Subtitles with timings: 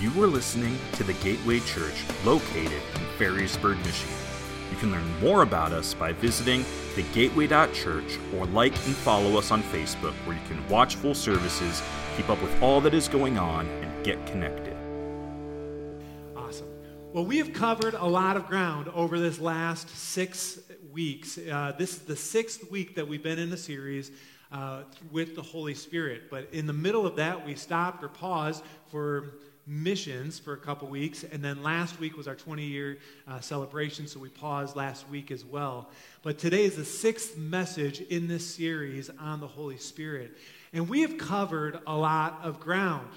[0.00, 4.14] You are listening to the Gateway Church located in Ferrysburg, Michigan.
[4.70, 6.62] You can learn more about us by visiting
[6.94, 11.82] thegateway.church or like and follow us on Facebook where you can watch full services,
[12.16, 14.76] keep up with all that is going on, and get connected.
[16.36, 16.68] Awesome.
[17.12, 20.60] Well, we have covered a lot of ground over this last six
[20.92, 21.38] weeks.
[21.38, 24.12] Uh, this is the sixth week that we've been in the series
[24.52, 26.30] uh, with the Holy Spirit.
[26.30, 28.62] But in the middle of that, we stopped or paused
[28.92, 29.34] for
[29.68, 31.24] missions for a couple weeks.
[31.24, 32.98] And then last week was our 20 year
[33.28, 35.90] uh, celebration, so we paused last week as well.
[36.22, 40.36] But today is the sixth message in this series on the Holy Spirit.
[40.72, 43.08] And we have covered a lot of ground,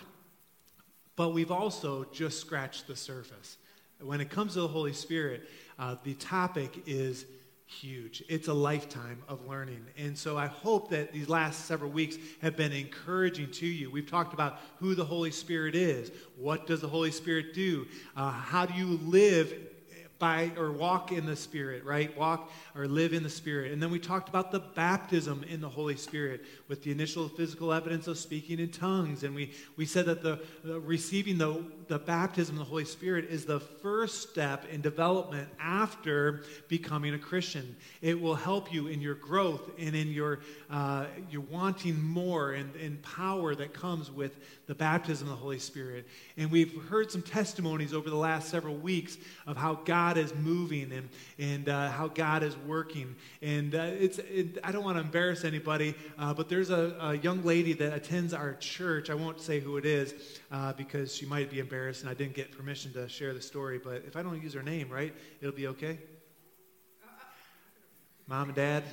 [1.15, 3.57] but we've also just scratched the surface.
[3.99, 5.47] When it comes to the Holy Spirit,
[5.77, 7.25] uh, the topic is
[7.71, 8.23] huge.
[8.27, 9.85] It's a lifetime of learning.
[9.97, 13.89] And so I hope that these last several weeks have been encouraging to you.
[13.89, 16.11] We've talked about who the Holy Spirit is.
[16.37, 17.87] What does the Holy Spirit do?
[18.15, 19.53] Uh, how do you live
[20.21, 22.15] by or walk in the Spirit, right?
[22.15, 23.71] Walk or live in the Spirit.
[23.71, 27.73] And then we talked about the baptism in the Holy Spirit with the initial physical
[27.73, 29.23] evidence of speaking in tongues.
[29.23, 33.25] And we, we said that the, the receiving the, the baptism of the Holy Spirit
[33.31, 37.75] is the first step in development after becoming a Christian.
[38.03, 42.75] It will help you in your growth and in your, uh, your wanting more and,
[42.75, 46.07] and power that comes with the baptism of the Holy Spirit.
[46.37, 50.35] And we've heard some testimonies over the last several weeks of how God God is
[50.35, 51.09] moving and,
[51.39, 53.15] and uh, how God is working.
[53.41, 57.15] And uh, it's, it, I don't want to embarrass anybody, uh, but there's a, a,
[57.15, 59.09] young lady that attends our church.
[59.09, 60.13] I won't say who it is
[60.51, 63.79] uh, because she might be embarrassed and I didn't get permission to share the story.
[63.81, 65.97] But if I don't use her name, right, it'll be okay?
[68.27, 68.83] Mom and dad,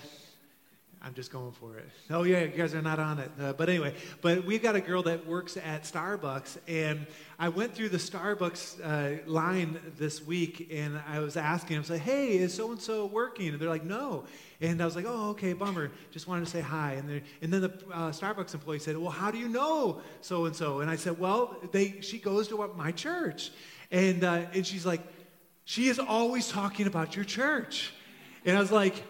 [1.00, 1.88] I'm just going for it.
[2.10, 3.30] Oh, yeah, you guys are not on it.
[3.40, 7.06] Uh, but anyway, but we've got a girl that works at Starbucks, and
[7.38, 11.98] I went through the Starbucks uh, line this week, and I was asking them, say,
[11.98, 13.48] hey, is so and so working?
[13.48, 14.24] And they're like, no.
[14.60, 15.92] And I was like, oh, okay, bummer.
[16.10, 16.94] Just wanted to say hi.
[16.94, 20.56] And, and then the uh, Starbucks employee said, well, how do you know so and
[20.56, 20.80] so?
[20.80, 23.52] And I said, well, they, she goes to my church.
[23.92, 25.00] And, uh, and she's like,
[25.64, 27.92] she is always talking about your church.
[28.44, 29.04] And I was like,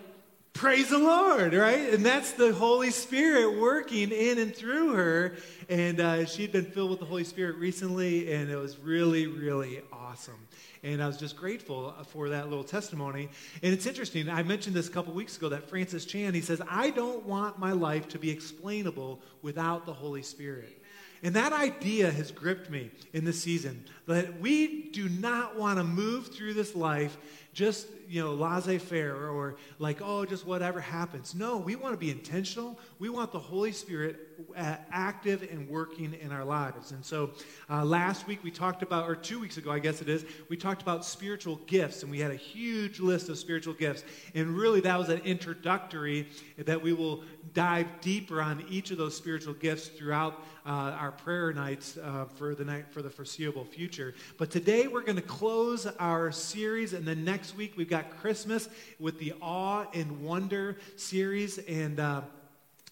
[0.59, 1.95] Praise the Lord, right?
[1.95, 5.37] And that's the Holy Spirit working in and through her.
[5.69, 9.83] And uh, she'd been filled with the Holy Spirit recently, and it was really, really
[9.93, 10.49] awesome.
[10.83, 13.29] And I was just grateful for that little testimony.
[13.63, 16.61] And it's interesting, I mentioned this a couple weeks ago that Francis Chan, he says,
[16.69, 20.78] I don't want my life to be explainable without the Holy Spirit.
[21.23, 25.85] And that idea has gripped me in this season that we do not want to
[25.85, 27.17] move through this life
[27.53, 31.35] just, you know, laissez faire or like, oh, just whatever happens.
[31.35, 32.79] No, we want to be intentional.
[32.99, 36.93] We want the Holy Spirit uh, active and working in our lives.
[36.93, 37.33] And so
[37.69, 40.57] uh, last week we talked about, or two weeks ago, I guess it is, we
[40.57, 44.05] talked about spiritual gifts, and we had a huge list of spiritual gifts.
[44.35, 49.17] And really, that was an introductory that we will dive deeper on each of those
[49.17, 54.15] spiritual gifts throughout uh, our prayer nights uh, for the night for the foreseeable future.
[54.37, 58.69] But today we're going to close our series, and then next week we've got Christmas
[59.01, 61.99] with the Awe and Wonder series, and.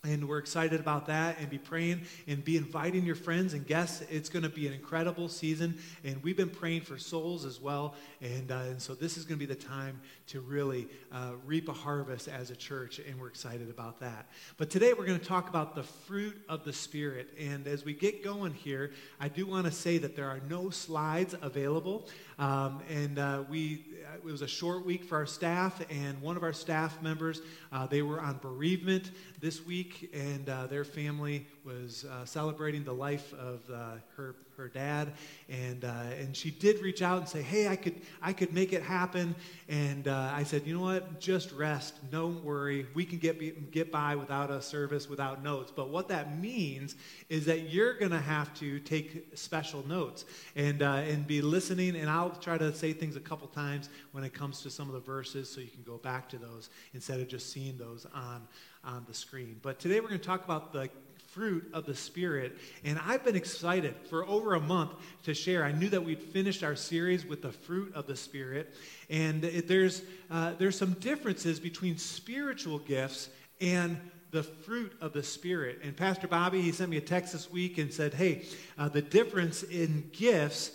[0.07, 4.03] And we're excited about that and be praying and be inviting your friends and guests.
[4.09, 5.79] It's going to be an incredible season.
[6.05, 7.95] And we've been praying for souls as well.
[8.21, 11.69] And, uh, and so this is going to be the time to really uh, reap
[11.69, 13.01] a harvest as a church.
[13.01, 14.27] And we're excited about that.
[14.57, 17.29] But today we're going to talk about the fruit of the Spirit.
[17.39, 20.71] And as we get going here, I do want to say that there are no
[20.71, 22.09] slides available.
[22.39, 25.81] Um, and uh, we, it was a short week for our staff.
[25.91, 27.41] And one of our staff members,
[27.73, 29.11] uh, they were on bereavement
[29.41, 34.69] this week, and uh, their family was uh, celebrating the life of uh, her her
[34.69, 35.13] dad,
[35.49, 38.73] and uh, and she did reach out and say, "Hey, I could I could make
[38.73, 39.35] it happen."
[39.69, 41.21] And uh, I said, "You know what?
[41.21, 42.11] Just rest.
[42.11, 42.87] Don't worry.
[42.95, 45.73] We can get get by without a service, without notes.
[45.75, 46.95] But what that means
[47.29, 50.25] is that you're going to have to take special notes
[50.55, 51.97] and uh, and be listening.
[51.97, 54.95] And I'll try to say things a couple times when it comes to some of
[54.95, 58.47] the verses, so you can go back to those instead of just seeing those on
[58.85, 59.59] on the screen.
[59.63, 60.89] But today we're going to talk about the
[61.37, 62.57] fruit of the Spirit.
[62.83, 64.93] And I've been excited for over a month
[65.25, 65.65] to share.
[65.65, 68.73] I knew that we'd finished our series with the fruit of the Spirit.
[69.11, 70.01] And it, there's,
[70.31, 73.29] uh, there's some differences between spiritual gifts
[73.61, 74.01] and
[74.31, 75.81] the fruit of the Spirit.
[75.83, 78.47] And Pastor Bobby, he sent me a text this week and said, hey,
[78.79, 80.73] uh, the difference in gifts,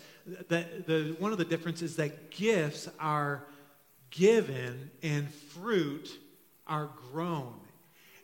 [0.50, 3.48] that the, one of the differences is that gifts are
[4.12, 6.20] given and fruit
[6.68, 7.61] are grown.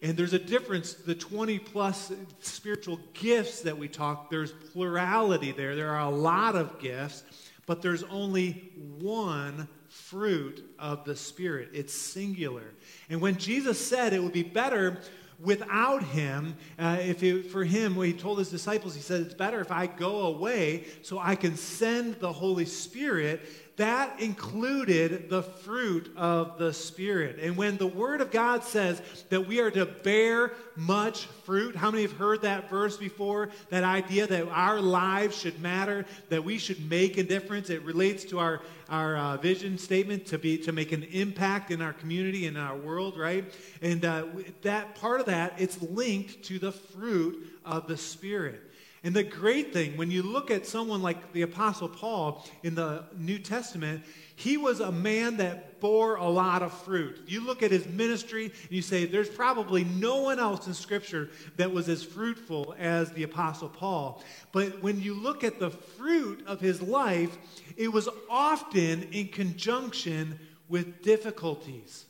[0.01, 0.93] And there's a difference.
[0.93, 5.75] The 20 plus spiritual gifts that we talk, there's plurality there.
[5.75, 7.23] There are a lot of gifts,
[7.65, 11.69] but there's only one fruit of the Spirit.
[11.73, 12.73] It's singular.
[13.09, 14.99] And when Jesus said it would be better
[15.39, 19.33] without him, uh, if it, for him, when he told his disciples, he said, It's
[19.33, 23.41] better if I go away so I can send the Holy Spirit
[23.77, 27.37] that included the fruit of the Spirit.
[27.39, 31.91] And when the Word of God says that we are to bear much fruit, how
[31.91, 33.49] many have heard that verse before?
[33.69, 37.69] That idea that our lives should matter, that we should make a difference.
[37.69, 41.79] It relates to our, our uh, vision statement to, be, to make an impact in
[41.79, 43.45] our community and our world, right?
[43.83, 44.25] And uh,
[44.63, 48.63] that part of that, it's linked to the fruit of the Spirit.
[49.07, 53.05] And the great thing, when you look at someone like the Apostle Paul in the
[53.17, 54.03] New Testament,
[54.35, 57.21] he was a man that bore a lot of fruit.
[57.25, 61.29] You look at his ministry and you say, there's probably no one else in Scripture
[61.55, 64.21] that was as fruitful as the Apostle Paul.
[64.51, 67.37] But when you look at the fruit of his life,
[67.77, 70.37] it was often in conjunction
[70.67, 72.07] with difficulties.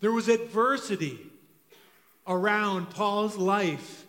[0.00, 1.20] There was adversity
[2.26, 4.02] around Paul's life.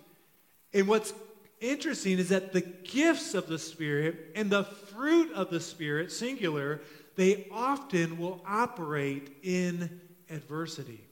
[0.73, 1.13] And what's
[1.59, 6.81] interesting is that the gifts of the Spirit and the fruit of the Spirit, singular,
[7.15, 11.03] they often will operate in adversity.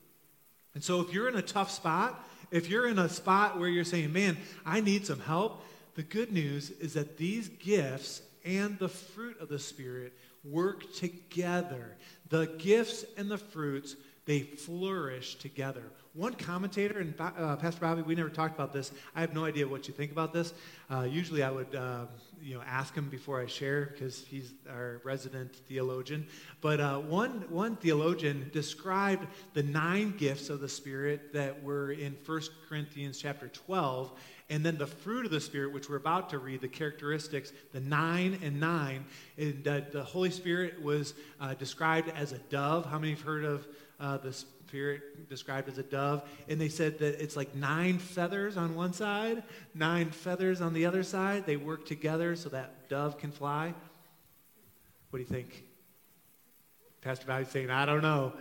[0.74, 3.84] And so if you're in a tough spot, if you're in a spot where you're
[3.84, 5.64] saying, man, I need some help,
[5.96, 10.14] the good news is that these gifts and the fruit of the Spirit
[10.44, 11.98] work together.
[12.30, 13.96] The gifts and the fruits,
[14.26, 15.84] they flourish together.
[16.16, 18.94] One commentator, and uh, Pastor Bobby, we never talked about this.
[19.18, 20.54] I have no idea what you think about this.
[20.90, 22.06] Uh, usually I would, uh,
[22.42, 26.26] you know, ask him before I share because he's our resident theologian.
[26.62, 32.16] But uh, one, one theologian described the nine gifts of the Spirit that were in
[32.26, 34.14] 1 Corinthians chapter 12
[34.50, 37.80] and then the fruit of the Spirit, which we're about to read, the characteristics, the
[37.80, 39.06] nine and nine.
[39.38, 42.86] And uh, the Holy Spirit was uh, described as a dove.
[42.86, 43.68] How many have heard of
[44.00, 44.32] uh, the
[44.68, 48.94] Spirit described as a dove, and they said that it's like nine feathers on one
[48.94, 51.46] side, nine feathers on the other side.
[51.46, 53.74] They work together so that dove can fly.
[55.12, 55.64] What do you think?
[57.02, 58.34] Pastor Bobby's saying, I don't know.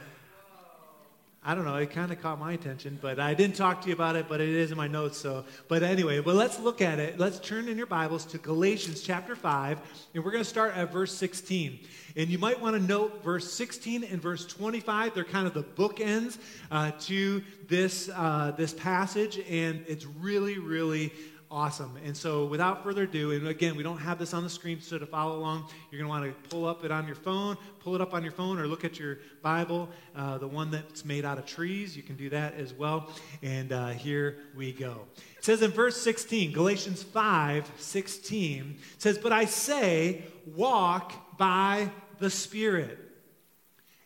[1.46, 1.76] I don't know.
[1.76, 4.41] It kind of caught my attention, but I didn't talk to you about it, but
[4.41, 5.19] it is in my notes.
[5.19, 7.19] So, but anyway, well, let's look at it.
[7.19, 9.79] Let's turn in your Bibles to Galatians chapter 5,
[10.14, 11.81] and we're going to start at verse 16.
[12.17, 15.12] And you might want to note verse 16 and verse 25.
[15.12, 16.38] They're kind of the bookends
[16.70, 21.12] uh, to this, uh, this passage, and it's really, really
[21.55, 21.97] awesome.
[22.05, 24.99] And so, without further ado, and again, we don't have this on the screen, so
[24.99, 27.95] to follow along, you're going to want to pull up it on your phone, pull
[27.95, 31.25] it up on your phone, or look at your Bible, uh, the one that's made
[31.25, 31.97] out of trees.
[31.97, 33.09] You can do that as well.
[33.41, 35.03] And uh, here we go.
[35.39, 40.25] It says in verse 16, Galatians 5 16, says, But I say,
[40.56, 42.99] walk by the Spirit,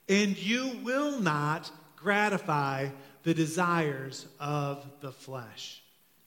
[0.07, 2.91] and you will not gratify
[3.23, 5.83] the desires of the flesh.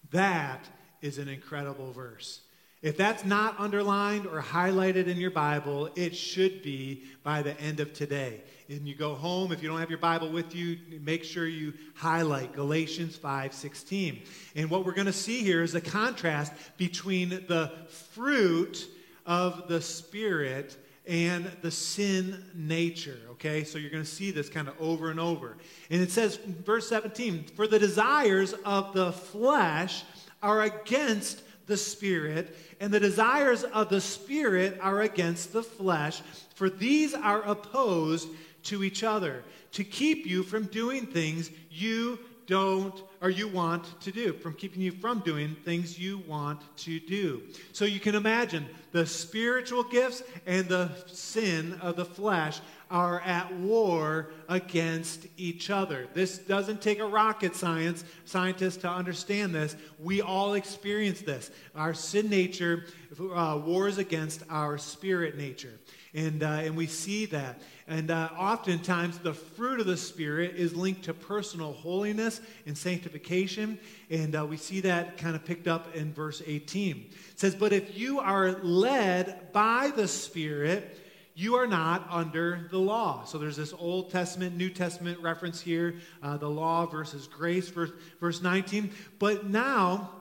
[0.10, 0.68] That
[1.02, 2.42] is an incredible verse.
[2.82, 7.80] If that's not underlined or highlighted in your Bible, it should be by the end
[7.80, 8.42] of today.
[8.70, 11.74] And you go home, if you don't have your Bible with you, make sure you
[11.94, 14.26] highlight Galatians 5:16.
[14.56, 18.88] And what we're going to see here is a contrast between the fruit
[19.28, 20.76] of the Spirit
[21.06, 23.20] and the sin nature.
[23.32, 25.58] Okay, so you're going to see this kind of over and over.
[25.90, 30.04] And it says, verse 17, for the desires of the flesh
[30.42, 36.22] are against the Spirit, and the desires of the Spirit are against the flesh,
[36.56, 38.28] for these are opposed
[38.64, 44.12] to each other, to keep you from doing things you don't or you want to
[44.12, 47.44] do, from keeping you from doing things you want to do.
[47.72, 52.60] So you can imagine the spiritual gifts and the sin of the flesh
[52.90, 56.08] are at war against each other.
[56.14, 59.78] This doesn't take a rocket science scientist to understand this.
[60.00, 61.52] We all experience this.
[61.74, 62.86] Our sin nature
[63.20, 65.80] uh, wars against our spirit nature.
[66.14, 67.62] And, uh, and we see that.
[67.88, 73.80] And uh, oftentimes, the fruit of the Spirit is linked to personal holiness and sanctification.
[74.10, 77.10] And uh, we see that kind of picked up in verse 18.
[77.32, 80.98] It says, But if you are led by the Spirit,
[81.34, 83.24] you are not under the law.
[83.24, 87.92] So there's this Old Testament, New Testament reference here, uh, the law versus grace, verse,
[88.20, 88.92] verse 19.
[89.18, 90.12] But now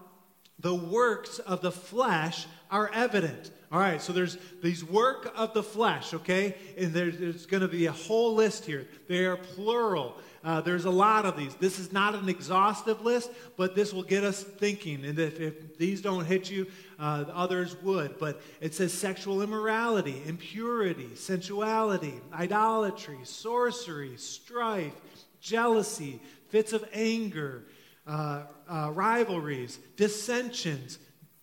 [0.61, 3.51] the works of the flesh are evident.
[3.73, 6.57] All right, so there's these work of the flesh, okay?
[6.77, 8.89] And there's, there's going to be a whole list here.
[9.07, 10.17] They are plural.
[10.43, 11.55] Uh, there's a lot of these.
[11.55, 15.05] This is not an exhaustive list, but this will get us thinking.
[15.05, 16.67] And if, if these don't hit you,
[16.99, 18.19] uh, others would.
[18.19, 24.95] But it says sexual immorality, impurity, sensuality, idolatry, sorcery, strife,
[25.41, 27.67] jealousy, fits of anger,
[28.05, 30.99] uh, uh rivalries, dissensions,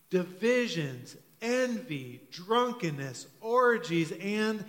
[0.09, 4.63] divisions, envy, drunkenness, orgies, and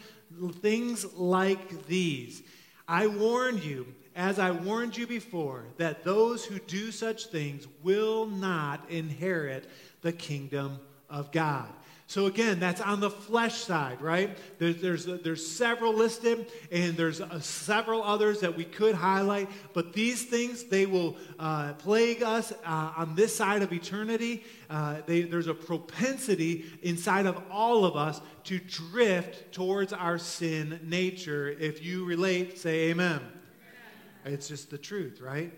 [0.60, 2.42] things like these.
[2.86, 8.26] I warn you, as I warned you before, that those who do such things will
[8.26, 9.68] not inherit
[10.02, 11.68] the kingdom of God.
[12.08, 14.38] So again, that's on the flesh side, right?
[14.58, 19.50] There's, there's, there's several listed, and there's uh, several others that we could highlight.
[19.74, 24.42] But these things, they will uh, plague us uh, on this side of eternity.
[24.70, 30.80] Uh, they, there's a propensity inside of all of us to drift towards our sin
[30.82, 31.50] nature.
[31.60, 33.20] If you relate, say amen.
[33.20, 34.32] amen.
[34.32, 35.52] It's just the truth, right?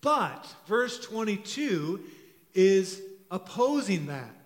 [0.00, 2.00] But verse 22
[2.54, 4.39] is opposing that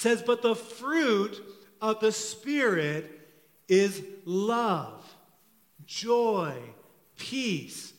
[0.00, 1.42] says, But the fruit
[1.80, 3.20] of the Spirit
[3.68, 5.04] is love,
[5.86, 6.56] joy,
[7.16, 7.92] peace,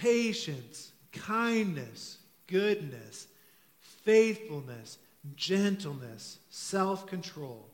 [0.00, 3.26] patience, kindness, goodness,
[3.80, 4.98] faithfulness,
[5.36, 7.68] gentleness, self control.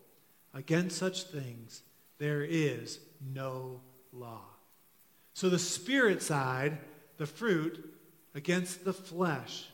[0.52, 1.82] Against such things
[2.18, 3.00] there is
[3.34, 3.80] no
[4.12, 4.44] law.
[5.34, 6.78] So the spirit side,
[7.16, 7.92] the fruit,
[8.34, 9.66] against the flesh.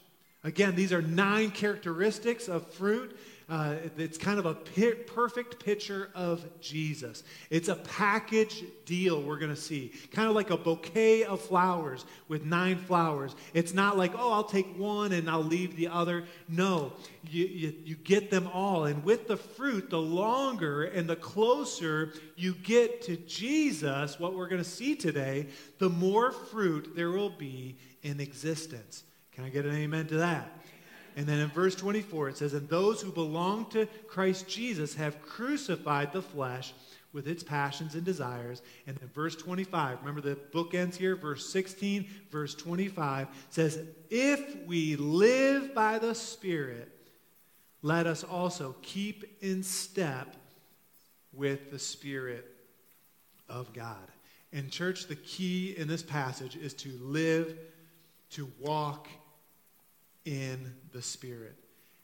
[0.42, 3.16] Again, these are nine characteristics of fruit
[3.50, 7.24] uh, it's kind of a perfect picture of Jesus.
[7.50, 12.04] It's a package deal we're going to see, kind of like a bouquet of flowers
[12.28, 13.34] with nine flowers.
[13.52, 16.24] It's not like, oh, I'll take one and I'll leave the other.
[16.48, 16.92] No,
[17.28, 18.84] you, you, you get them all.
[18.84, 24.48] And with the fruit, the longer and the closer you get to Jesus, what we're
[24.48, 29.02] going to see today, the more fruit there will be in existence.
[29.32, 30.59] Can I get an amen to that?
[31.16, 35.22] And then in verse 24, it says, And those who belong to Christ Jesus have
[35.22, 36.72] crucified the flesh
[37.12, 38.62] with its passions and desires.
[38.86, 44.64] And then verse 25, remember the book ends here, verse 16, verse 25 says, If
[44.66, 46.88] we live by the Spirit,
[47.82, 50.36] let us also keep in step
[51.32, 52.46] with the Spirit
[53.48, 53.96] of God.
[54.52, 57.56] In church, the key in this passage is to live,
[58.30, 59.08] to walk
[60.24, 61.56] in the Spirit.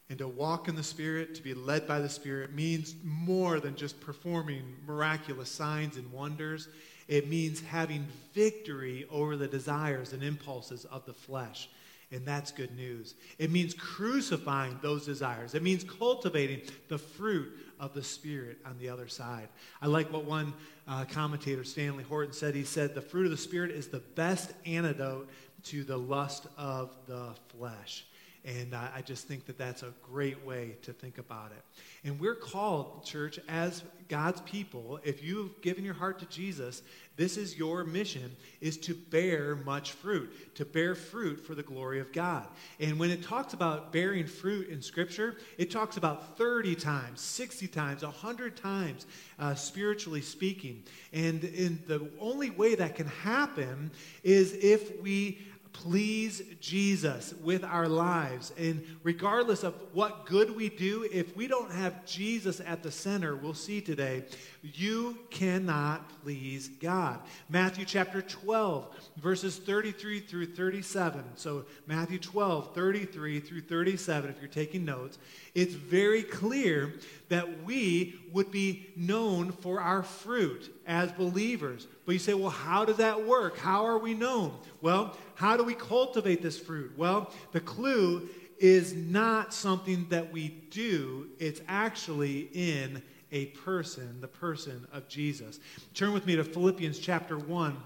[0.09, 3.75] And to walk in the Spirit, to be led by the Spirit, means more than
[3.75, 6.69] just performing miraculous signs and wonders.
[7.09, 11.69] It means having victory over the desires and impulses of the flesh.
[12.13, 13.17] And that's good news.
[13.39, 15.57] It means crucifying those desires.
[15.57, 19.49] It means cultivating the fruit of the Spirit on the other side.
[19.83, 20.55] I like what one
[20.87, 22.55] uh, commentator, Stanley Horton, said.
[22.55, 25.29] He said, The fruit of the Spirit is the best antidote
[25.67, 28.05] to the lust of the flesh.
[28.47, 31.63] And uh, I just think that that's a great way to think about it.
[32.07, 36.83] And we're called, church, as God's people, if you've given your heart to Jesus,
[37.17, 41.99] this is your mission, is to bear much fruit, to bear fruit for the glory
[41.99, 42.47] of God.
[42.79, 47.67] And when it talks about bearing fruit in Scripture, it talks about 30 times, 60
[47.67, 49.07] times, 100 times,
[49.41, 50.85] uh, spiritually speaking.
[51.13, 53.91] And in the only way that can happen
[54.23, 55.39] is if we
[55.83, 58.53] please Jesus with our lives.
[58.59, 63.37] And regardless of what good we do, if we don't have Jesus at the center,
[63.37, 64.25] we'll see today,
[64.63, 67.21] you cannot please God.
[67.51, 68.87] Matthew chapter 12,
[69.19, 71.23] verses 33 through 37.
[71.37, 75.19] So, Matthew 12, 33 through 37, if you're taking notes,
[75.55, 76.95] it's very clear
[77.29, 81.87] that we would be known for our fruit as believers.
[82.07, 83.59] But you say, well, how does that work?
[83.59, 84.57] How are we known?
[84.81, 86.93] Well, how do we cultivate this fruit?
[86.97, 94.29] Well, the clue is not something that we do, it's actually in a person, the
[94.29, 95.59] person of Jesus.
[95.95, 97.77] Turn with me to Philippians chapter 1.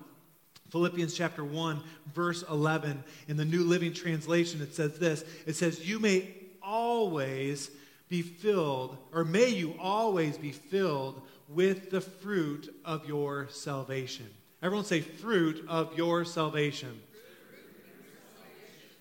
[0.69, 1.83] Philippians chapter 1,
[2.15, 3.03] verse 11.
[3.27, 6.29] In the New Living Translation, it says this It says, You may
[6.63, 7.71] always
[8.09, 11.23] be filled, or may you always be filled
[11.55, 14.27] with the fruit of your salvation.
[14.63, 17.01] Everyone say, fruit of your salvation.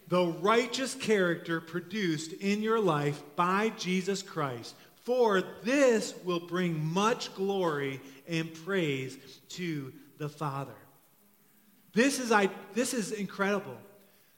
[0.07, 7.33] The righteous character produced in your life by Jesus Christ, for this will bring much
[7.35, 9.17] glory and praise
[9.49, 10.73] to the Father.
[11.93, 13.77] This is, I, this is incredible.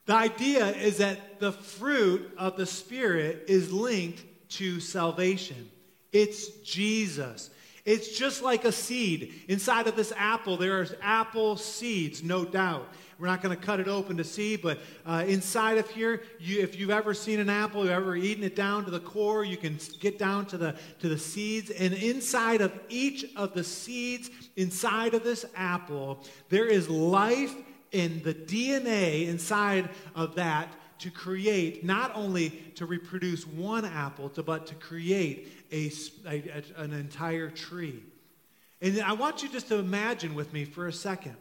[0.06, 5.70] The idea is that the fruit of the Spirit is linked to salvation.
[6.12, 7.50] It's Jesus.
[7.84, 9.42] It's just like a seed.
[9.48, 12.86] Inside of this apple, there are apple seeds, no doubt.
[13.18, 16.60] We're not going to cut it open to see, but uh, inside of here, you,
[16.60, 19.56] if you've ever seen an apple, you've ever eaten it down to the core, you
[19.56, 21.70] can get down to the, to the seeds.
[21.70, 27.54] And inside of each of the seeds, inside of this apple, there is life
[27.90, 30.68] in the DNA inside of that
[31.02, 35.90] to create, not only to reproduce one apple, but to create a,
[36.26, 38.02] a, an entire tree.
[38.80, 41.36] And I want you just to imagine with me for a second.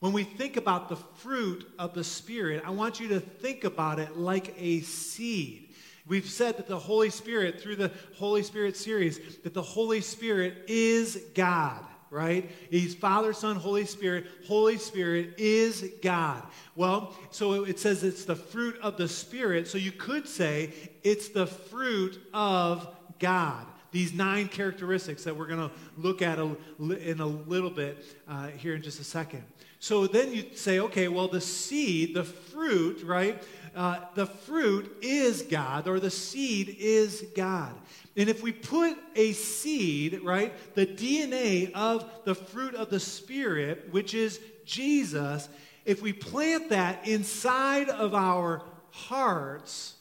[0.00, 3.98] When we think about the fruit of the Spirit, I want you to think about
[3.98, 5.70] it like a seed.
[6.06, 10.64] We've said that the Holy Spirit, through the Holy Spirit series, that the Holy Spirit
[10.68, 12.48] is God right?
[12.70, 14.26] He's Father, Son, Holy Spirit.
[14.46, 16.44] Holy Spirit is God.
[16.76, 19.66] Well, so it says it's the fruit of the Spirit.
[19.66, 20.72] So you could say
[21.02, 22.86] it's the fruit of
[23.18, 23.66] God.
[23.94, 28.48] These nine characteristics that we're going to look at a, in a little bit uh,
[28.48, 29.44] here in just a second.
[29.78, 33.40] So then you say, okay, well, the seed, the fruit, right?
[33.72, 37.72] Uh, the fruit is God, or the seed is God.
[38.16, 43.92] And if we put a seed, right, the DNA of the fruit of the Spirit,
[43.92, 45.48] which is Jesus,
[45.84, 49.94] if we plant that inside of our hearts,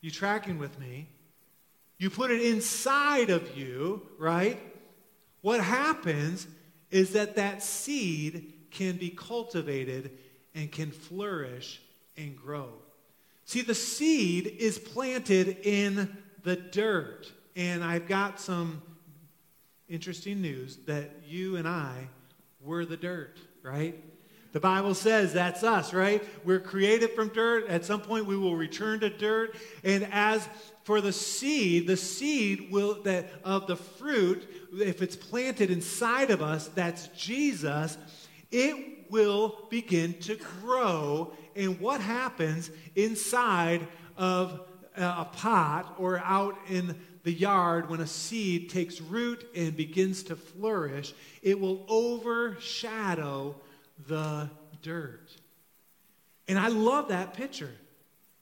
[0.00, 1.10] you tracking with me?
[1.98, 4.60] You put it inside of you, right?
[5.40, 6.46] What happens
[6.90, 10.10] is that that seed can be cultivated
[10.54, 11.80] and can flourish
[12.16, 12.68] and grow.
[13.44, 17.30] See, the seed is planted in the dirt.
[17.54, 18.82] And I've got some
[19.88, 22.08] interesting news that you and I
[22.60, 24.02] were the dirt, right?
[24.52, 26.22] The Bible says that's us, right?
[26.44, 27.68] We're created from dirt.
[27.68, 29.54] At some point, we will return to dirt.
[29.84, 30.48] And as
[30.86, 36.40] for the seed, the seed will that of the fruit, if it's planted inside of
[36.40, 37.98] us, that's Jesus.
[38.52, 41.32] It will begin to grow.
[41.56, 43.84] And what happens inside
[44.16, 44.60] of
[44.96, 50.36] a pot or out in the yard, when a seed takes root and begins to
[50.36, 53.56] flourish, it will overshadow
[54.06, 54.48] the
[54.82, 55.32] dirt.
[56.46, 57.74] And I love that picture.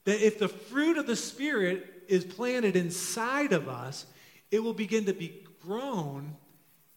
[0.03, 4.05] That if the fruit of the Spirit is planted inside of us,
[4.51, 6.35] it will begin to be grown.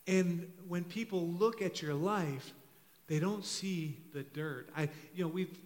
[0.07, 2.53] And when people look at your life,
[3.07, 4.68] they don't see the dirt.
[4.77, 5.57] I, you know, we've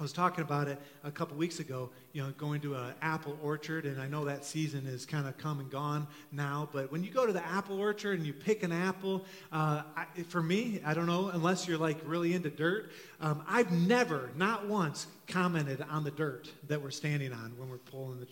[0.00, 3.38] I was talking about it a couple weeks ago, you know, going to an apple
[3.42, 7.04] orchard, and I know that season is kind of come and gone now, but when
[7.04, 10.80] you go to the apple orchard and you pick an apple, uh, I, for me,
[10.86, 15.84] I don't know, unless you're like really into dirt, um, I've never, not once, commented
[15.90, 18.26] on the dirt that we're standing on when we're pulling the,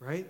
[0.00, 0.26] right?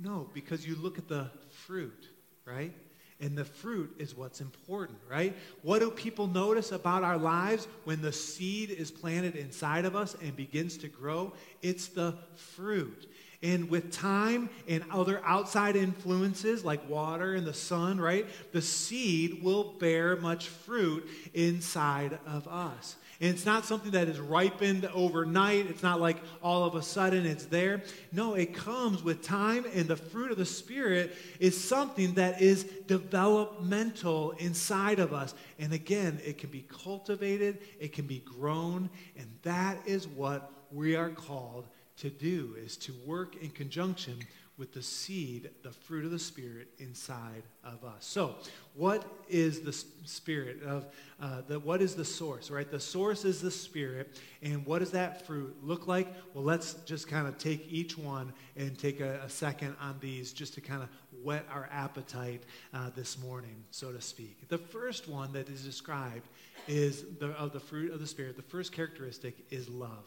[0.00, 2.08] No, because you look at the fruit,
[2.44, 2.72] right?
[3.20, 5.36] And the fruit is what's important, right?
[5.62, 10.16] What do people notice about our lives when the seed is planted inside of us
[10.20, 11.32] and begins to grow?
[11.62, 13.08] It's the fruit.
[13.42, 19.42] And with time and other outside influences like water and the sun, right, the seed
[19.42, 22.96] will bear much fruit inside of us.
[23.20, 25.66] And it's not something that is ripened overnight.
[25.66, 27.82] It's not like all of a sudden it's there.
[28.12, 32.64] No, it comes with time, and the fruit of the Spirit is something that is
[32.86, 35.34] developmental inside of us.
[35.58, 40.96] And again, it can be cultivated, it can be grown, and that is what we
[40.96, 44.18] are called to do is to work in conjunction
[44.56, 48.04] with the seed, the fruit of the Spirit inside of us.
[48.06, 48.36] So,
[48.74, 50.86] what is the Spirit of
[51.20, 51.58] uh, the?
[51.58, 52.50] What is the source?
[52.50, 56.08] Right, the source is the Spirit, and what does that fruit look like?
[56.34, 60.32] Well, let's just kind of take each one and take a, a second on these,
[60.32, 60.88] just to kind of
[61.24, 64.48] whet our appetite uh, this morning, so to speak.
[64.48, 66.28] The first one that is described
[66.68, 68.36] is the, of the fruit of the Spirit.
[68.36, 70.04] The first characteristic is love.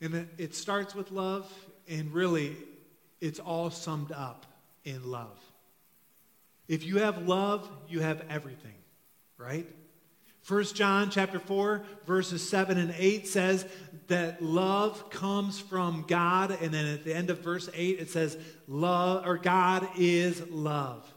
[0.00, 1.52] And it starts with love,
[1.88, 2.56] and really,
[3.20, 4.46] it's all summed up
[4.84, 5.38] in love.
[6.68, 8.74] If you have love, you have everything,
[9.36, 9.66] right?
[10.48, 13.64] 1 John chapter 4 verses 7 and 8 says
[14.08, 18.36] that love comes from God and then at the end of verse 8 it says
[18.66, 21.11] love or God is love.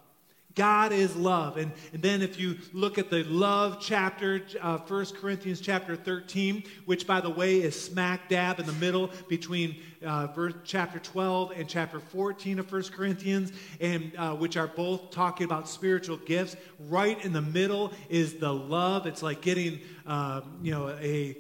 [0.56, 1.58] God is love.
[1.58, 6.64] And, and then if you look at the love chapter, uh, 1 Corinthians chapter 13,
[6.86, 11.52] which by the way is smack dab in the middle between uh, verse, chapter 12
[11.58, 16.56] and chapter 14 of 1 Corinthians, and uh, which are both talking about spiritual gifts.
[16.88, 19.08] Right in the middle is the love.
[19.08, 21.38] It's like getting, uh, you know, a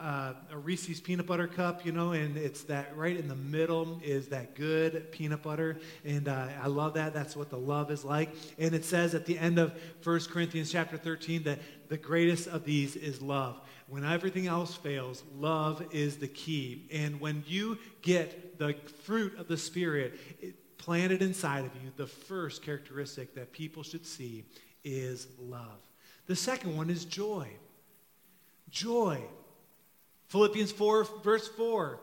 [0.00, 4.00] uh, a Reese's peanut butter cup, you know, and it's that right in the middle
[4.02, 5.78] is that good peanut butter.
[6.04, 7.12] And uh, I love that.
[7.12, 8.30] That's what the love is like.
[8.58, 11.58] And it says at the end of 1 Corinthians chapter 13 that
[11.88, 13.60] the greatest of these is love.
[13.88, 16.88] When everything else fails, love is the key.
[16.92, 20.18] And when you get the fruit of the Spirit
[20.78, 24.44] planted inside of you, the first characteristic that people should see
[24.82, 25.78] is love.
[26.26, 27.48] The second one is joy.
[28.70, 29.20] Joy.
[30.30, 31.98] Philippians 4, verse 4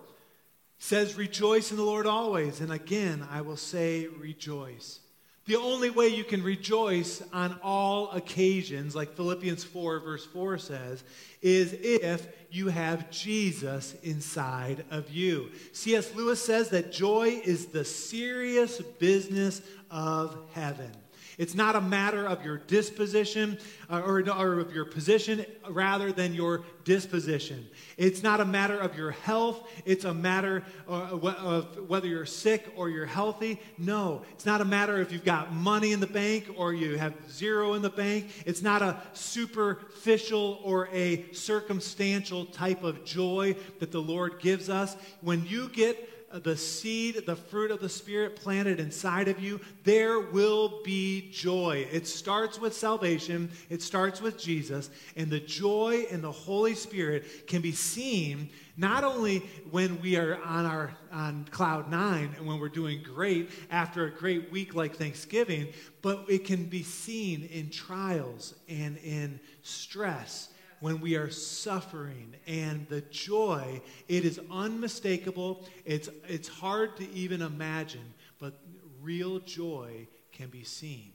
[0.79, 2.59] says, Rejoice in the Lord always.
[2.59, 4.99] And again, I will say, Rejoice.
[5.45, 11.05] The only way you can rejoice on all occasions, like Philippians 4, verse 4 says,
[11.41, 15.49] is if you have Jesus inside of you.
[15.71, 16.13] C.S.
[16.13, 20.91] Lewis says that joy is the serious business of heaven.
[21.37, 23.59] It's not a matter of your disposition
[23.91, 27.67] uh, or, or of your position rather than your disposition.
[27.95, 29.69] It's not a matter of your health.
[29.85, 33.59] It's a matter of, uh, of whether you're sick or you're healthy.
[33.77, 37.13] No, it's not a matter if you've got money in the bank or you have
[37.29, 38.43] zero in the bank.
[38.47, 44.97] It's not a superficial or a circumstantial type of joy that the Lord gives us.
[45.21, 50.19] When you get the seed, the fruit of the Spirit planted inside of you, there
[50.19, 51.87] will be joy.
[51.91, 57.47] It starts with salvation, it starts with Jesus, and the joy in the Holy Spirit
[57.47, 59.39] can be seen not only
[59.71, 64.11] when we are on our on cloud nine and when we're doing great after a
[64.11, 65.67] great week like Thanksgiving,
[66.01, 72.87] but it can be seen in trials and in stress when we are suffering and
[72.87, 75.65] the joy, it is unmistakable.
[75.85, 78.59] It's, it's hard to even imagine, but
[79.01, 81.13] real joy can be seen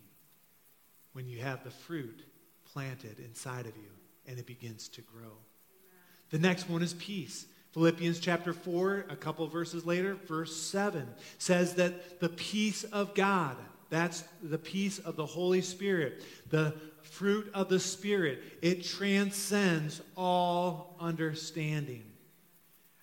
[1.13, 2.23] when you have the fruit
[2.73, 3.91] planted inside of you
[4.27, 5.37] and it begins to grow.
[6.31, 7.47] The next one is peace.
[7.73, 11.07] Philippians chapter 4, a couple verses later, verse 7
[11.39, 13.57] says that the peace of God,
[13.91, 16.75] that's the peace of the Holy Spirit, the
[17.13, 18.43] fruit of the Spirit.
[18.63, 22.05] It transcends all understanding.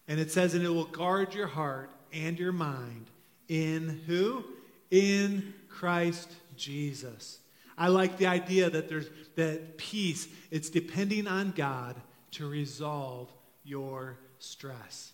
[0.08, 3.06] And it says, and it will guard your heart and your mind
[3.48, 4.44] in who?
[4.90, 7.40] In Christ Jesus.
[7.78, 11.96] I like the idea that there's that peace, it's depending on God
[12.32, 13.32] to resolve
[13.64, 15.12] your stress.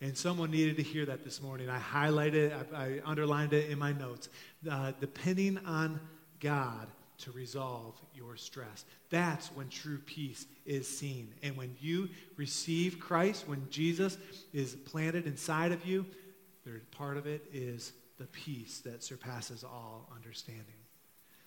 [0.00, 1.70] And someone needed to hear that this morning.
[1.70, 4.28] I highlighted it, I, I underlined it in my notes.
[4.68, 6.00] Uh, depending on
[6.40, 6.88] God
[7.22, 8.84] to resolve your stress.
[9.10, 11.32] That's when true peace is seen.
[11.42, 14.18] And when you receive Christ, when Jesus
[14.52, 16.06] is planted inside of you,
[16.90, 20.64] part of it is the peace that surpasses all understanding.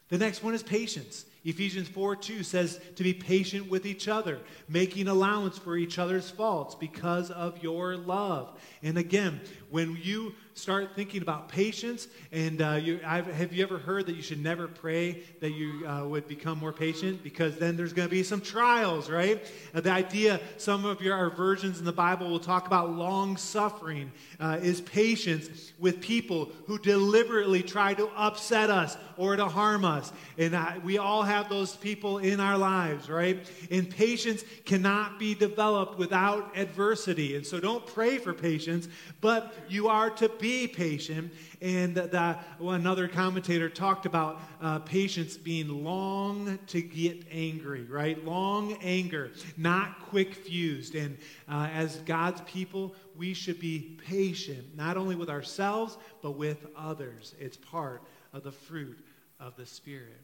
[0.10, 1.26] The next one is patience.
[1.46, 6.30] Ephesians 4 2 says to be patient with each other, making allowance for each other's
[6.30, 8.60] faults because of your love.
[8.84, 14.06] And again, when you start thinking about patience, and uh, you, have you ever heard
[14.06, 17.22] that you should never pray that you uh, would become more patient?
[17.22, 19.46] Because then there's going to be some trials, right?
[19.74, 24.10] Uh, the idea, some of your versions in the Bible will talk about long suffering,
[24.40, 30.14] uh, is patience with people who deliberately try to upset us or to harm us.
[30.38, 33.46] And we all have those people in our lives, right?
[33.70, 37.36] And patience cannot be developed without adversity.
[37.36, 38.88] And so don't pray for patience,
[39.20, 41.34] but you are to be patient.
[41.62, 48.24] And well, another commentator talked about uh, patience being long to get angry, right?
[48.24, 50.96] Long anger, not quick fused.
[50.96, 51.18] And
[51.50, 57.34] uh, as God's people, we should be patient, not only with ourselves, but with others.
[57.40, 58.04] It's part
[58.34, 59.04] of the fruit
[59.40, 60.22] of the Spirit.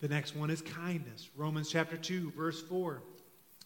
[0.00, 1.28] The next one is kindness.
[1.36, 3.02] Romans chapter 2, verse 4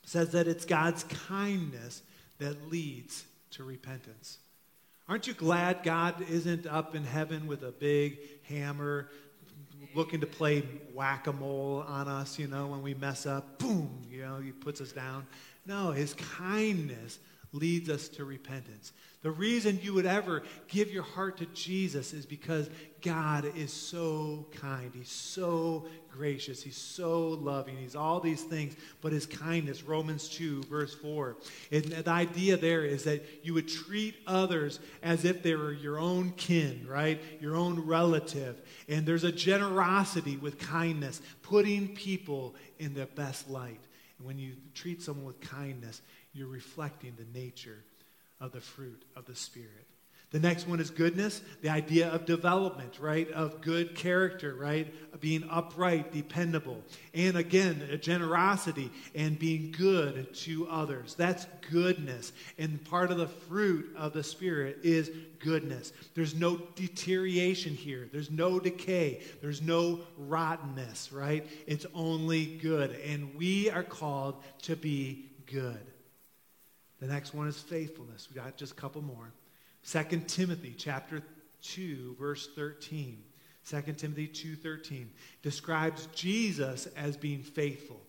[0.05, 2.03] says that it's God's kindness
[2.39, 4.39] that leads to repentance.
[5.13, 9.11] Aren't you glad God isn't up in heaven with a big hammer
[9.95, 10.61] looking to play
[10.95, 13.59] whack a mole on us, you know, when we mess up?
[13.59, 15.27] Boom, you know, he puts us down.
[15.67, 17.19] No, his kindness
[17.53, 18.93] leads us to repentance.
[19.23, 22.69] The reason you would ever give your heart to Jesus is because
[23.03, 24.91] God is so kind.
[24.93, 26.63] He's so gracious.
[26.63, 27.77] He's so loving.
[27.77, 28.75] He's all these things.
[29.01, 31.37] But his kindness, Romans 2, verse 4.
[31.71, 36.01] And the idea there is that you would treat others as if they were your
[36.01, 37.23] own kin, right?
[37.41, 38.61] Your own relative.
[38.89, 43.81] And there's a generosity with kindness, putting people in their best light.
[44.19, 47.79] And when you treat someone with kindness, you're reflecting the nature
[48.41, 49.87] of the fruit of the Spirit.
[50.33, 53.31] The next one is goodness, the idea of development, right?
[53.33, 54.93] Of good character, right?
[55.21, 56.83] Being upright, dependable.
[57.13, 61.15] And again, generosity and being good to others.
[61.15, 62.33] That's goodness.
[62.57, 65.93] And part of the fruit of the Spirit is goodness.
[66.15, 71.47] There's no deterioration here, there's no decay, there's no rottenness, right?
[71.67, 72.93] It's only good.
[73.07, 75.92] And we are called to be good.
[77.03, 78.29] The next one is faithfulness.
[78.31, 79.33] We got just a couple more.
[79.91, 81.21] 2 Timothy chapter
[81.63, 83.21] 2 verse 13.
[83.69, 85.09] 2 Timothy 2:13
[85.43, 88.01] describes Jesus as being faithful.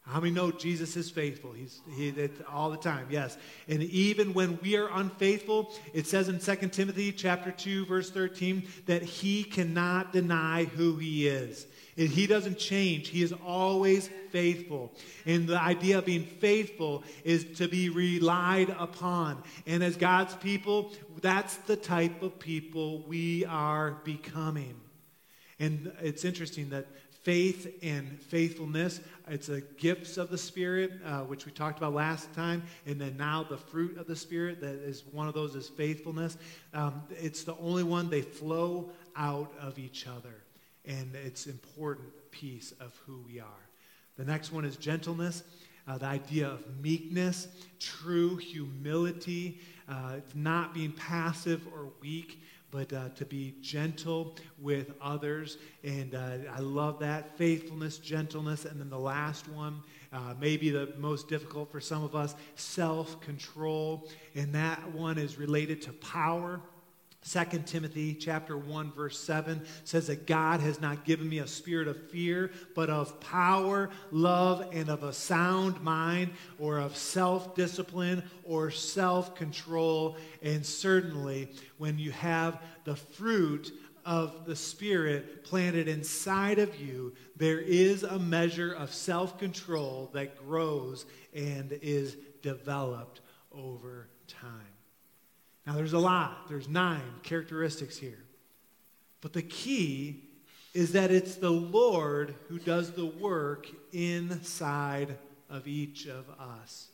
[0.00, 1.52] How many know Jesus is faithful?
[1.52, 2.14] He's he,
[2.50, 3.36] all the time, yes.
[3.68, 8.66] And even when we are unfaithful, it says in 2 Timothy chapter 2, verse 13,
[8.86, 11.66] that he cannot deny who he is.
[11.98, 13.08] And he doesn't change.
[13.08, 14.92] He is always faithful.
[15.26, 19.42] And the idea of being faithful is to be relied upon.
[19.66, 24.80] And as God's people, that's the type of people we are becoming.
[25.58, 26.86] And it's interesting that
[27.22, 32.32] faith and faithfulness it's a gifts of the spirit uh, which we talked about last
[32.32, 35.68] time and then now the fruit of the spirit that is one of those is
[35.68, 36.38] faithfulness
[36.74, 40.42] um, it's the only one they flow out of each other
[40.88, 43.68] and it's important piece of who we are.
[44.16, 45.44] The next one is gentleness,
[45.86, 47.48] uh, the idea of meekness,
[47.78, 55.58] true humility, uh, not being passive or weak, but uh, to be gentle with others.
[55.84, 58.64] And uh, I love that faithfulness, gentleness.
[58.64, 59.80] And then the last one,
[60.12, 64.08] uh, maybe the most difficult for some of us, self control.
[64.34, 66.60] And that one is related to power
[67.26, 71.88] 2 Timothy chapter 1 verse 7 says that God has not given me a spirit
[71.88, 78.70] of fear, but of power, love, and of a sound mind, or of self-discipline or
[78.70, 80.16] self-control.
[80.42, 83.72] And certainly when you have the fruit
[84.06, 90.38] of the Spirit planted inside of you, there is a measure of self control that
[90.38, 91.04] grows
[91.34, 93.20] and is developed
[93.52, 94.77] over time.
[95.68, 98.24] Now, there's a lot, there's nine characteristics here.
[99.20, 100.24] But the key
[100.72, 105.18] is that it's the Lord who does the work inside
[105.50, 106.88] of each of us.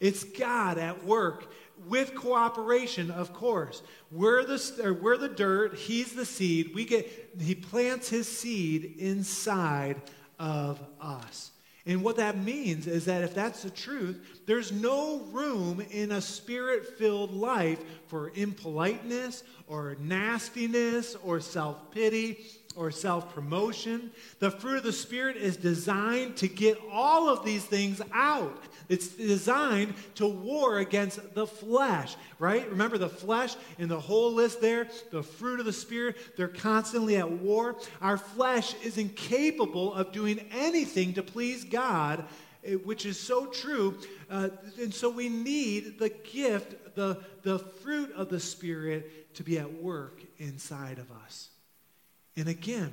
[0.00, 1.52] It's God at work
[1.86, 3.82] with cooperation, of course.
[4.10, 6.74] We're the, we're the dirt, He's the seed.
[6.74, 10.00] We get, he plants His seed inside
[10.38, 11.51] of us.
[11.84, 16.20] And what that means is that if that's the truth, there's no room in a
[16.20, 22.38] spirit filled life for impoliteness or nastiness or self pity
[22.76, 24.10] or self promotion.
[24.38, 28.62] The fruit of the Spirit is designed to get all of these things out.
[28.88, 32.68] It's designed to war against the flesh, right?
[32.68, 34.88] Remember the flesh in the whole list there?
[35.10, 37.76] The fruit of the Spirit, they're constantly at war.
[38.00, 42.24] Our flesh is incapable of doing anything to please God.
[42.64, 43.98] Eh, which is so true.
[44.30, 44.48] Uh,
[44.80, 49.82] and so we need the gift, the, the fruit of the Spirit to be at
[49.82, 51.48] work inside of us.
[52.36, 52.92] And again,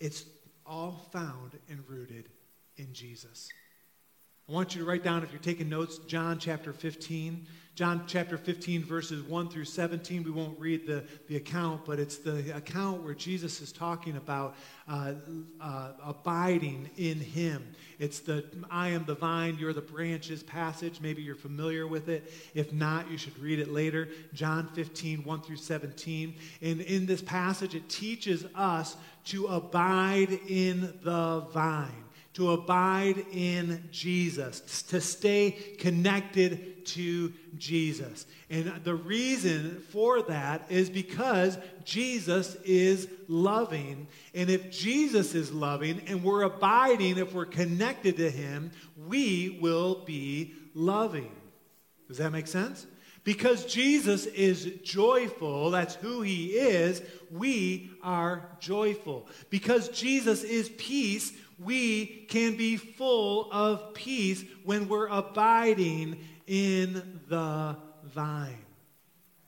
[0.00, 0.24] it's
[0.66, 2.28] all found and rooted
[2.76, 3.48] in Jesus.
[4.52, 7.46] I want you to write down, if you're taking notes, John chapter 15.
[7.74, 10.24] John chapter 15, verses 1 through 17.
[10.24, 14.54] We won't read the, the account, but it's the account where Jesus is talking about
[14.86, 15.14] uh,
[15.58, 17.66] uh, abiding in Him.
[17.98, 21.00] It's the I am the vine, you're the branches passage.
[21.00, 22.30] Maybe you're familiar with it.
[22.52, 24.10] If not, you should read it later.
[24.34, 26.34] John 15, 1 through 17.
[26.60, 33.88] And in this passage, it teaches us to abide in the vine to abide in
[33.90, 38.26] Jesus, to stay connected to Jesus.
[38.48, 44.08] And the reason for that is because Jesus is loving.
[44.34, 48.72] And if Jesus is loving and we're abiding, if we're connected to Him,
[49.06, 51.32] we will be loving.
[52.08, 52.86] Does that make sense?
[53.24, 59.28] Because Jesus is joyful, that's who he is, we are joyful.
[59.48, 61.32] Because Jesus is peace,
[61.64, 68.58] we can be full of peace when we're abiding in the vine.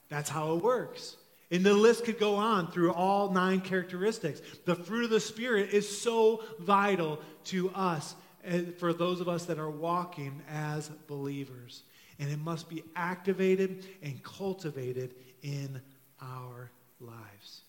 [0.08, 1.16] That's how it works.
[1.50, 4.40] And the list could go on through all nine characteristics.
[4.64, 9.44] The fruit of the Spirit is so vital to us, eh, for those of us
[9.46, 11.82] that are walking as believers.
[12.18, 15.80] And it must be activated and cultivated in
[16.20, 17.62] our lives.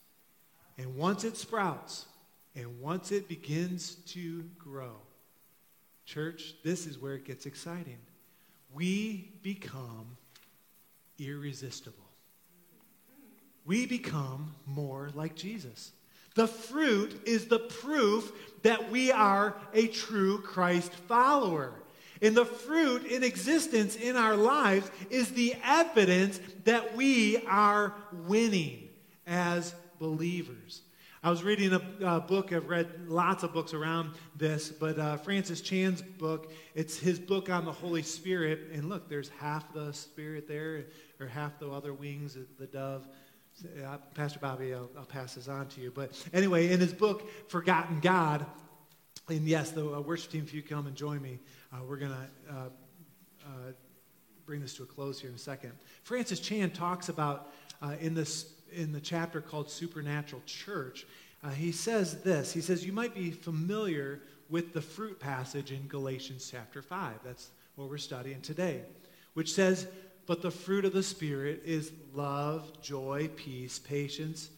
[0.78, 2.06] And once it sprouts,
[2.56, 4.96] and once it begins to grow,
[6.06, 7.98] church, this is where it gets exciting.
[8.74, 10.18] We become
[11.20, 11.98] irresistible.
[13.66, 15.92] we become more like Jesus.
[16.36, 21.74] The fruit is the proof that we are a true Christ follower.
[22.22, 28.90] And the fruit in existence in our lives is the evidence that we are winning
[29.26, 30.82] as believers.
[31.26, 35.18] I was reading a, a book, I've read lots of books around this, but uh,
[35.18, 38.68] Francis Chan's book, it's his book on the Holy Spirit.
[38.72, 40.86] And look, there's half the Spirit there,
[41.20, 43.08] or half the other wings, of the dove.
[43.84, 45.90] Uh, Pastor Bobby, I'll, I'll, pass this on to you.
[45.90, 48.46] But anyway, in his book, Forgotten God,
[49.28, 51.40] and yes, the uh, worship team, if you come and join me,
[51.74, 52.70] uh, we're going to uh,
[53.46, 53.72] uh,
[54.46, 55.72] bring this to a close here in a second.
[56.04, 61.06] Francis Chan talks about uh, in, this, in the chapter called Supernatural Church,
[61.44, 62.54] uh, he says this.
[62.54, 67.20] He says, You might be familiar with the fruit passage in Galatians chapter 5.
[67.24, 68.82] That's what we're studying today,
[69.34, 69.88] which says,
[70.28, 74.50] but the fruit of the Spirit is love, joy, peace, patience,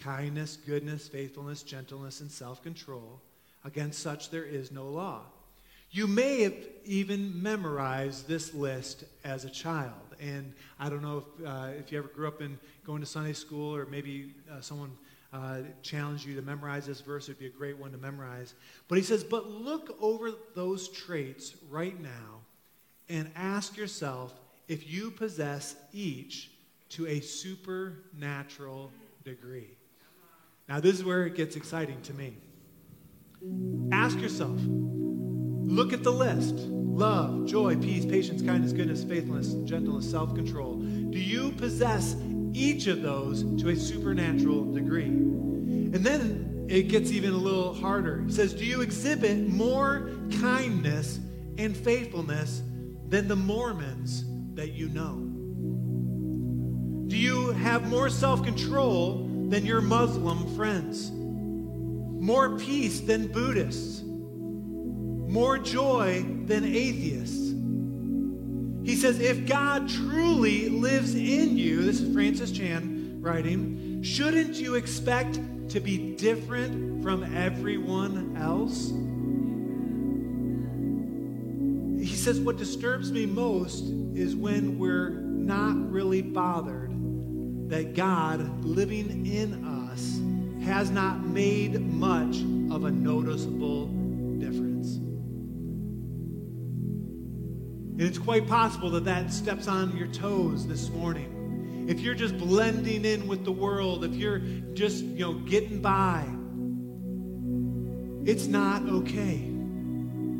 [0.00, 3.20] kindness, goodness, faithfulness, gentleness, and self control.
[3.64, 5.22] Against such there is no law.
[5.90, 6.54] You may have
[6.84, 10.07] even memorized this list as a child.
[10.20, 13.32] And I don't know if, uh, if you ever grew up in going to Sunday
[13.32, 14.90] school or maybe uh, someone
[15.32, 17.28] uh, challenged you to memorize this verse.
[17.28, 18.54] It would be a great one to memorize.
[18.88, 22.40] But he says, But look over those traits right now
[23.08, 24.34] and ask yourself
[24.68, 26.50] if you possess each
[26.90, 28.90] to a supernatural
[29.24, 29.70] degree.
[30.68, 32.36] Now, this is where it gets exciting to me.
[33.92, 34.60] Ask yourself
[35.68, 36.54] look at the list
[36.98, 40.74] love, joy, peace, patience, kindness, goodness, faithfulness, gentleness, self control.
[40.74, 42.16] Do you possess
[42.52, 45.04] each of those to a supernatural degree?
[45.04, 48.24] And then it gets even a little harder.
[48.26, 51.20] It says, Do you exhibit more kindness
[51.56, 52.62] and faithfulness
[53.08, 55.24] than the Mormons that you know?
[57.08, 61.10] Do you have more self control than your Muslim friends?
[61.10, 64.02] More peace than Buddhists?
[65.28, 67.52] More joy than atheists?
[68.84, 74.76] He says, if God truly lives in you, this is Francis Chan writing, shouldn't you
[74.76, 75.38] expect
[75.68, 78.88] to be different from everyone else?
[82.02, 86.90] He says, what disturbs me most is when we're not really bothered
[87.68, 89.62] that God living in
[89.92, 90.18] us
[90.64, 92.36] has not made much
[92.72, 93.90] of a noticeable
[97.98, 101.86] And it's quite possible that that steps on your toes this morning.
[101.88, 104.38] If you're just blending in with the world, if you're
[104.74, 106.24] just, you know, getting by,
[108.24, 109.38] it's not okay.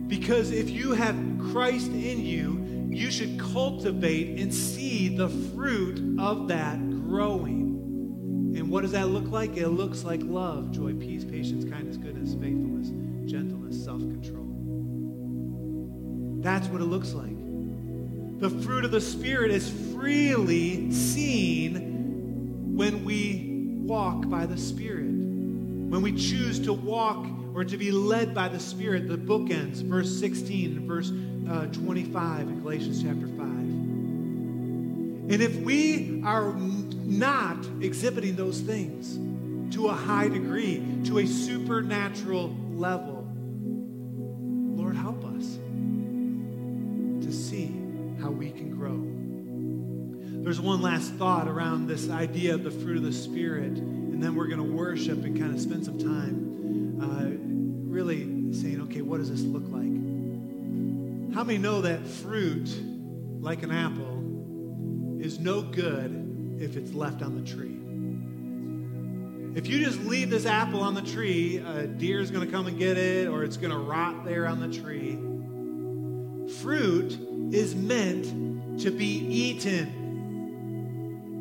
[0.06, 1.16] Because if you have
[1.50, 8.54] Christ in you, you should cultivate and see the fruit of that growing.
[8.56, 9.56] And what does that look like?
[9.56, 12.90] It looks like love, joy, peace, patience, kindness, goodness, faithfulness,
[13.28, 14.46] gentleness, self control.
[16.40, 17.37] That's what it looks like.
[18.38, 25.06] The fruit of the Spirit is freely seen when we walk by the Spirit.
[25.06, 29.80] When we choose to walk or to be led by the Spirit, the book ends,
[29.80, 31.10] verse 16 and verse
[31.50, 33.38] uh, 25 in Galatians chapter 5.
[35.30, 39.18] And if we are not exhibiting those things
[39.74, 43.17] to a high degree, to a supernatural level,
[50.48, 54.34] There's one last thought around this idea of the fruit of the Spirit, and then
[54.34, 59.18] we're going to worship and kind of spend some time uh, really saying, okay, what
[59.18, 61.34] does this look like?
[61.34, 62.66] How many know that fruit,
[63.42, 67.76] like an apple, is no good if it's left on the tree?
[69.54, 72.66] If you just leave this apple on the tree, a deer is going to come
[72.66, 75.18] and get it, or it's going to rot there on the tree.
[76.62, 77.18] Fruit
[77.52, 79.97] is meant to be eaten.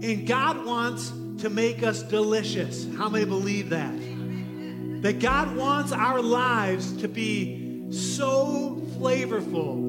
[0.02, 2.88] And God wants to make us delicious.
[2.96, 3.94] How many believe that?
[5.02, 9.88] That God wants our lives to be so flavorful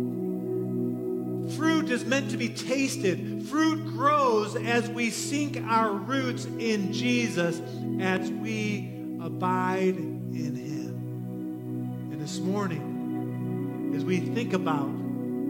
[1.56, 3.46] Fruit is meant to be tasted.
[3.48, 7.60] Fruit grows as we sink our roots in Jesus,
[8.00, 12.10] as we abide in Him.
[12.12, 14.90] And this morning, as we think about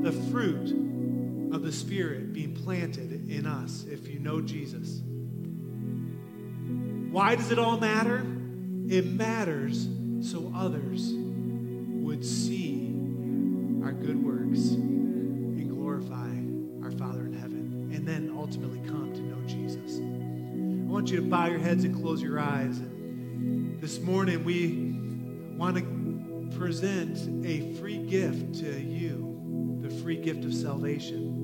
[0.03, 5.03] the fruit of the Spirit being planted in us, if you know Jesus,
[7.11, 8.27] why does it all matter?
[8.89, 9.89] It matters
[10.21, 12.95] so others would see
[13.85, 16.31] our good works and glorify
[16.83, 20.01] our Father in heaven, and then ultimately come to know Jesus.
[20.01, 22.81] I want you to bow your heads and close your eyes.
[23.81, 24.97] This morning, we
[25.57, 31.38] want to present a free gift to you the free gift of salvation.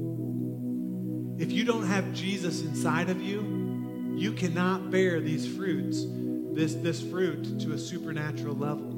[1.38, 6.04] If you don't have Jesus inside of you, you cannot bear these fruits,
[6.52, 8.92] this, this fruit, to a supernatural level.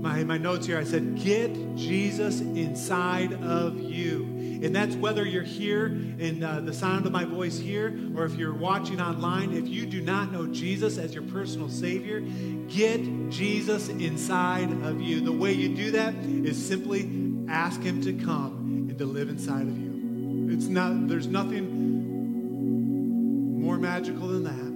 [0.00, 4.24] My, my notes here, I said, get Jesus inside of you.
[4.62, 8.34] And that's whether you're here in uh, the sound of my voice here or if
[8.34, 9.52] you're watching online.
[9.52, 12.20] If you do not know Jesus as your personal Savior,
[12.68, 15.20] get Jesus inside of you.
[15.20, 19.68] The way you do that is simply ask Him to come and to live inside
[19.68, 19.89] of you.
[20.52, 21.90] It's not, there's nothing
[23.60, 24.70] more magical than that.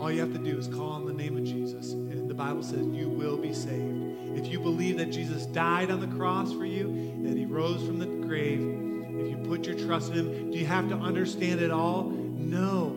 [0.00, 1.92] All you have to do is call on the name of Jesus.
[1.92, 4.38] And the Bible says you will be saved.
[4.38, 7.98] If you believe that Jesus died on the cross for you, that he rose from
[7.98, 8.60] the grave,
[9.18, 12.04] if you put your trust in him, do you have to understand it all?
[12.04, 12.96] No.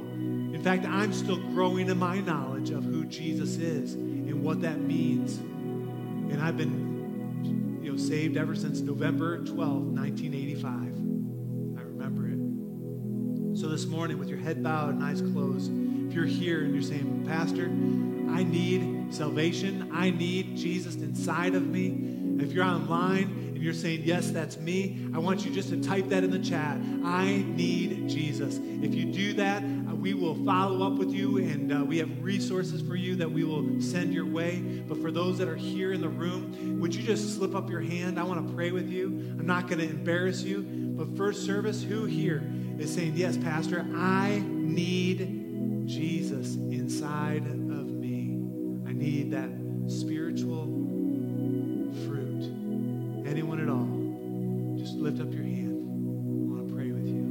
[0.53, 4.79] In fact, I'm still growing in my knowledge of who Jesus is and what that
[4.79, 5.37] means.
[6.31, 6.82] And I've been
[8.13, 10.69] saved ever since November 12, 1985.
[10.71, 13.57] I remember it.
[13.57, 15.71] So this morning, with your head bowed and eyes closed,
[16.07, 17.63] if you're here and you're saying, Pastor,
[18.31, 22.37] I need salvation, I need Jesus inside of me.
[22.39, 26.23] If you're online you're saying, Yes, that's me, I want you just to type that
[26.23, 26.77] in the chat.
[27.03, 28.59] I need Jesus.
[28.61, 32.09] If you do that, uh, we will follow up with you and uh, we have
[32.21, 34.83] resources for you that we will send your way.
[34.87, 37.81] But for those that are here in the room, would you just slip up your
[37.81, 38.19] hand?
[38.19, 39.07] I want to pray with you.
[39.39, 40.63] I'm not going to embarrass you.
[40.97, 42.43] But first service, who here
[42.77, 48.39] is saying, Yes, Pastor, I need Jesus inside of me.
[48.87, 49.49] I need that
[49.87, 50.72] spiritual.
[53.33, 55.71] Anyone at all, just lift up your hand.
[55.71, 57.23] I want to pray with you.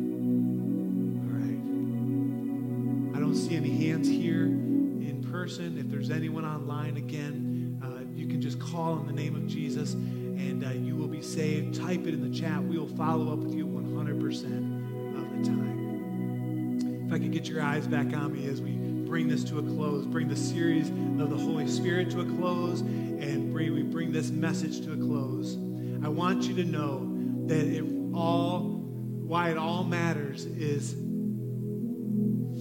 [1.22, 3.16] All right.
[3.16, 5.78] I don't see any hands here in person.
[5.78, 9.92] If there's anyone online again, uh, you can just call in the name of Jesus
[9.92, 11.76] and uh, you will be saved.
[11.76, 12.60] Type it in the chat.
[12.64, 17.06] We will follow up with you 100% of the time.
[17.06, 19.62] If I could get your eyes back on me as we bring this to a
[19.62, 24.30] close, bring the series of the Holy Spirit to a close, and we bring this
[24.30, 25.56] message to a close.
[26.04, 27.08] I want you to know
[27.46, 27.84] that it
[28.14, 30.94] all, why it all matters is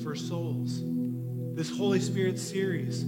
[0.03, 0.81] for souls.
[1.55, 3.03] This Holy Spirit series,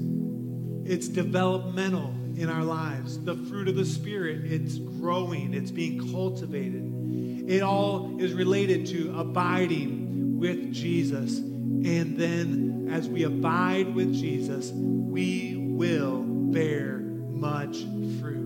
[0.86, 3.24] it's developmental in our lives.
[3.24, 7.50] The fruit of the Spirit, it's growing, it's being cultivated.
[7.50, 11.38] It all is related to abiding with Jesus.
[11.38, 17.78] And then as we abide with Jesus, we will bear much
[18.20, 18.43] fruit.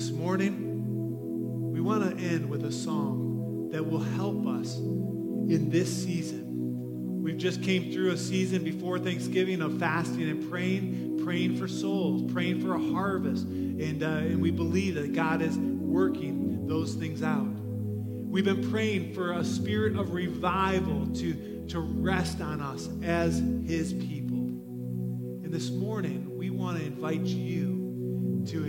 [0.00, 5.94] This morning, we want to end with a song that will help us in this
[5.94, 7.22] season.
[7.22, 12.32] We've just came through a season before Thanksgiving of fasting and praying, praying for souls,
[12.32, 13.44] praying for a harvest.
[13.44, 17.44] And, uh, and we believe that God is working those things out.
[17.44, 23.92] We've been praying for a spirit of revival to, to rest on us as His
[23.92, 24.38] people.
[24.38, 28.64] And this morning, we want to invite you to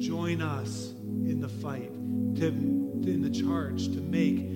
[0.00, 0.92] join us
[1.26, 1.92] in the fight,
[2.36, 4.48] to, in the charge to make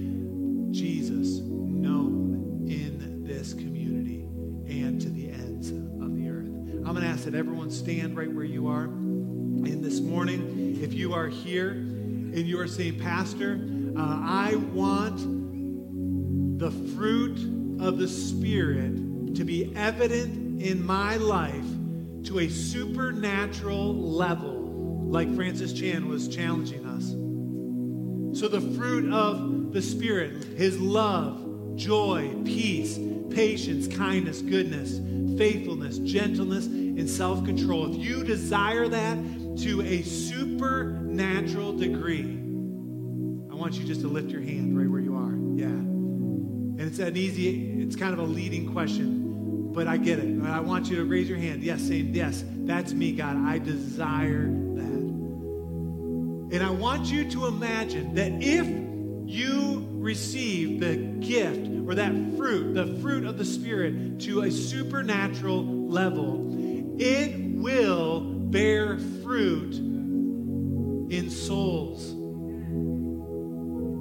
[0.72, 4.22] Jesus known in this community
[4.66, 6.48] and to the ends of the earth.
[6.48, 8.84] I'm going to ask that everyone stand right where you are.
[8.84, 13.60] And this morning, if you are here and you are saying, Pastor,
[13.96, 15.18] uh, I want
[16.58, 17.38] the fruit
[17.80, 21.64] of the Spirit to be evident in my life
[22.24, 24.53] to a supernatural level,
[25.14, 27.12] like Francis Chan was challenging us.
[28.38, 32.98] So, the fruit of the Spirit, His love, joy, peace,
[33.30, 34.98] patience, kindness, goodness,
[35.38, 37.94] faithfulness, gentleness, and self control.
[37.94, 39.16] If you desire that
[39.58, 42.24] to a supernatural degree,
[43.52, 45.30] I want you just to lift your hand right where you are.
[45.56, 45.66] Yeah.
[45.66, 50.44] And it's an easy, it's kind of a leading question, but I get it.
[50.44, 51.62] I want you to raise your hand.
[51.62, 53.36] Yes, saying, Yes, that's me, God.
[53.36, 54.63] I desire.
[56.52, 58.66] And I want you to imagine that if
[59.26, 65.64] you receive the gift or that fruit, the fruit of the Spirit, to a supernatural
[65.88, 69.74] level, it will bear fruit
[71.10, 72.14] in souls.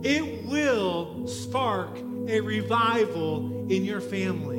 [0.06, 4.58] It will spark a revival in your family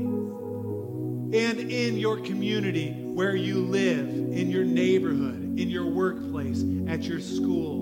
[1.38, 7.20] and in your community where you live, in your neighborhood, in your workplace, at your
[7.20, 7.80] school.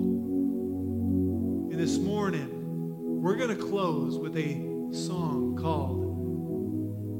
[1.71, 4.53] And this morning, we're going to close with a
[4.93, 6.03] song called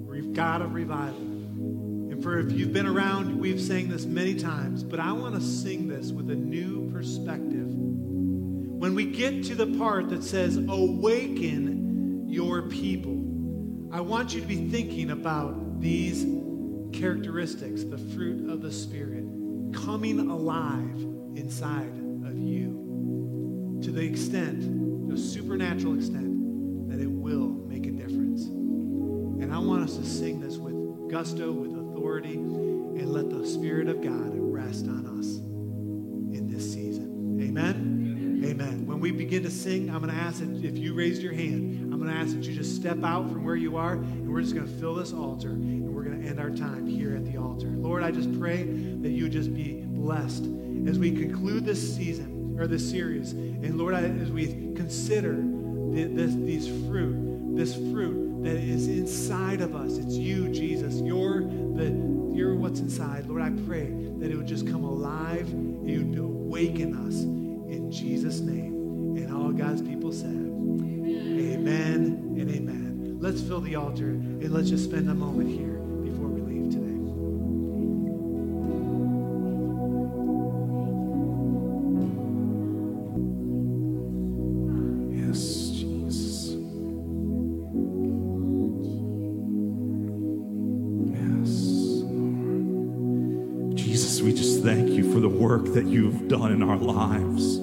[0.08, 1.18] We've Got a revival.
[1.18, 5.42] And for if you've been around, we've sang this many times, but I want to
[5.42, 7.68] sing this with a new perspective.
[7.68, 13.24] When we get to the part that says, Awaken your people,
[13.92, 16.26] I want you to be thinking about these
[16.92, 19.23] characteristics, the fruit of the Spirit,
[19.74, 20.96] coming alive
[21.36, 21.94] inside
[22.26, 28.44] of you to the extent, the supernatural extent, that it will make a difference.
[28.46, 33.88] And I want us to sing this with gusto, with authority, and let the Spirit
[33.90, 35.43] of God rest on us
[39.34, 42.14] begin to sing, I'm going to ask that if you raised your hand, I'm going
[42.14, 44.68] to ask that you just step out from where you are, and we're just going
[44.68, 47.66] to fill this altar, and we're going to end our time here at the altar.
[47.66, 50.44] Lord, I just pray that you just be blessed
[50.88, 53.32] as we conclude this season or this series.
[53.32, 59.98] And Lord, as we consider this, these fruit, this fruit that is inside of us,
[59.98, 61.02] it's you, Jesus.
[61.02, 63.26] You're the you're what's inside.
[63.26, 65.50] Lord, I pray that it would just come alive.
[65.50, 68.73] You would awaken us in Jesus' name.
[69.16, 73.18] And all God's people said, Amen, amen and amen.
[73.20, 75.80] Let's fill the altar and let's just spend a moment here.
[76.04, 77.00] Before we leave today.
[85.28, 86.56] Yes, Jesus.
[91.10, 93.78] Yes, Lord.
[93.78, 97.63] Jesus, we just thank you for the work that you've done in our lives.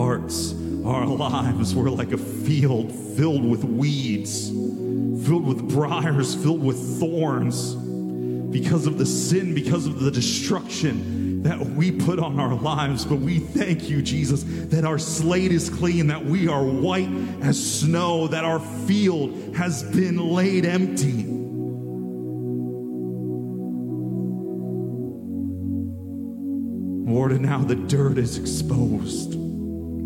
[0.00, 0.54] Hearts,
[0.86, 7.74] our lives were like a field filled with weeds, filled with briars, filled with thorns
[8.50, 13.04] because of the sin, because of the destruction that we put on our lives.
[13.04, 17.10] But we thank you, Jesus, that our slate is clean, that we are white
[17.42, 21.26] as snow, that our field has been laid empty.
[27.12, 29.39] Lord, and now the dirt is exposed.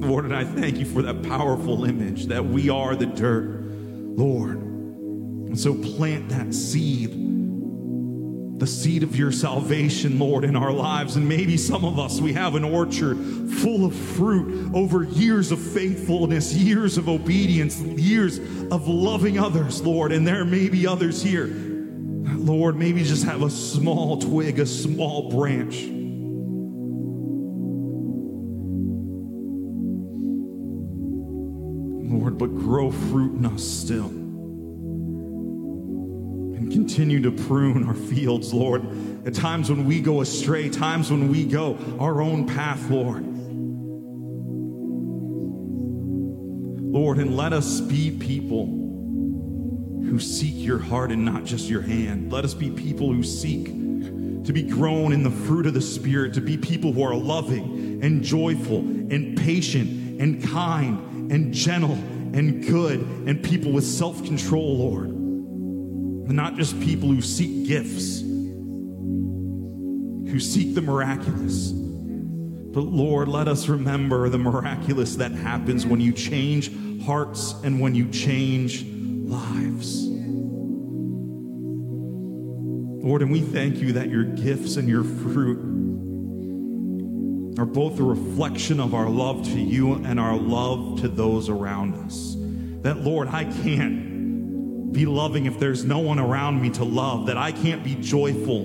[0.05, 4.59] Lord, and I thank you for that powerful image that we are the dirt, Lord.
[4.59, 7.11] And so plant that seed,
[8.61, 11.17] the seed of your salvation, Lord, in our lives.
[11.17, 13.17] And maybe some of us, we have an orchard
[13.51, 18.39] full of fruit over years of faithfulness, years of obedience, years
[18.71, 20.13] of loving others, Lord.
[20.13, 25.31] And there may be others here, Lord, maybe just have a small twig, a small
[25.31, 25.94] branch
[33.11, 34.07] fruit in us still.
[36.57, 38.85] And continue to prune our fields, Lord.
[39.27, 43.25] At times when we go astray, times when we go our own path, Lord.
[46.95, 52.33] Lord, and let us be people who seek your heart and not just your hand.
[52.33, 53.67] Let us be people who seek
[54.45, 58.01] to be grown in the fruit of the Spirit, to be people who are loving
[58.03, 61.99] and joyful and patient and kind and gentle
[62.35, 65.09] and good and people with self control, Lord.
[65.09, 71.71] And not just people who seek gifts, who seek the miraculous.
[71.71, 76.73] But Lord, let us remember the miraculous that happens when you change
[77.05, 80.09] hearts and when you change lives.
[83.05, 85.59] Lord, and we thank you that your gifts and your fruit
[87.59, 91.95] are both a reflection of our love to you and our love to those around
[91.95, 92.37] us.
[92.83, 97.37] That, Lord, I can't be loving if there's no one around me to love, that
[97.37, 98.63] I can't be joyful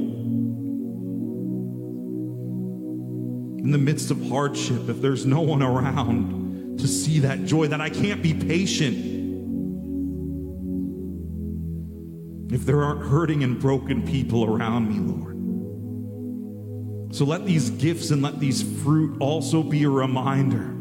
[3.60, 7.82] in the midst of hardship if there's no one around to see that joy, that
[7.82, 9.18] I can't be patient
[12.52, 15.39] if there aren't hurting and broken people around me, Lord.
[17.12, 20.76] So let these gifts and let these fruit also be a reminder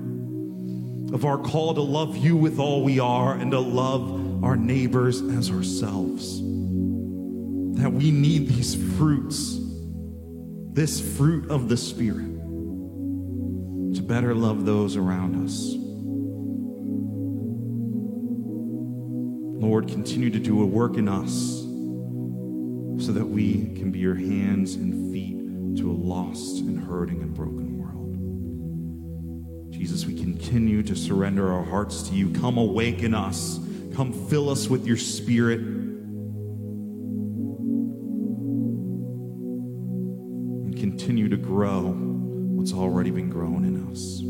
[1.14, 5.22] of our call to love you with all we are and to love our neighbors
[5.22, 6.40] as ourselves.
[7.80, 9.58] That we need these fruits,
[10.72, 12.26] this fruit of the Spirit,
[13.94, 15.74] to better love those around us.
[19.64, 21.64] Lord, continue to do a work in us
[23.04, 25.07] so that we can be your hands and feet
[25.78, 29.72] to a lost and hurting and broken world.
[29.72, 32.30] Jesus, we continue to surrender our hearts to you.
[32.30, 33.60] Come awaken us.
[33.94, 35.60] Come fill us with your spirit.
[35.60, 35.96] And
[40.76, 44.22] continue to grow what's already been grown in us.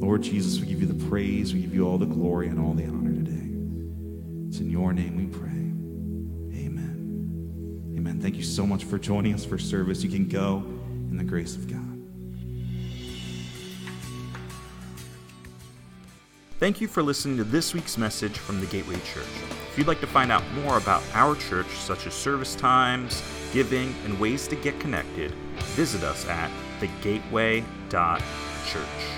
[0.00, 2.74] Lord Jesus, we give you the praise, we give you all the glory and all
[2.74, 3.50] the honor today.
[4.48, 5.47] It's in your name we pray.
[8.18, 8.22] Amen.
[8.22, 10.02] Thank you so much for joining us for service.
[10.02, 10.62] You can go
[11.10, 11.78] in the grace of God.
[16.58, 19.22] Thank you for listening to this week's message from the Gateway Church.
[19.70, 23.94] If you'd like to find out more about our church, such as service times, giving,
[24.04, 25.30] and ways to get connected,
[25.76, 26.50] visit us at
[26.80, 29.17] thegateway.church.